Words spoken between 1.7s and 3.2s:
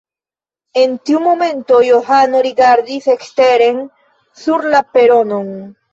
Johano rigardis